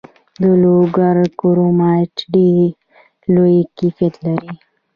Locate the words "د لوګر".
0.41-1.17